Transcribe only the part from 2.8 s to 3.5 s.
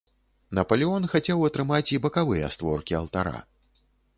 алтара.